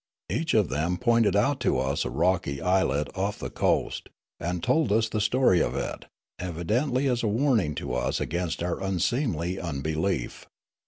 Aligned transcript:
Each 0.31 0.55
of 0.55 0.69
them 0.69 0.97
pointed 0.97 1.35
out 1.35 1.59
to 1.59 1.77
us 1.77 2.05
a 2.05 2.09
rocky 2.09 2.59
islet 2.59 3.07
off 3.15 3.37
the 3.37 3.51
coast, 3.51 4.09
and 4.39 4.63
told 4.63 4.91
us 4.91 5.07
the 5.07 5.21
story 5.21 5.61
of 5.61 5.75
it, 5.75 6.05
evidently 6.39 7.07
as 7.07 7.21
a 7.21 7.27
warn 7.27 7.59
ing 7.59 7.75
to 7.75 7.93
us 7.93 8.19
against 8.19 8.63
our 8.63 8.81
unseemly 8.81 9.59
unbelief. 9.59 10.47